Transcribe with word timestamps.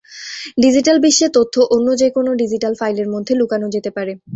Digital 0.57 0.97
বিশ্বে 1.05 1.27
তথ্য 1.37 1.55
অন্য 1.75 1.87
যে 1.97 2.07
কোনও 2.15 2.31
ডিজিটাল 2.41 2.73
ফাইলের 2.79 3.07
মধ্যে 3.13 3.33
লুকানো 3.35 3.67
যেতে 3.75 3.89
পারে। 3.97 4.11